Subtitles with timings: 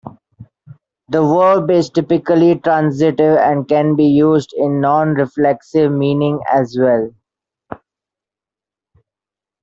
[1.09, 7.13] The verb is typically transitive and can be used in non-reflexive meaning as well.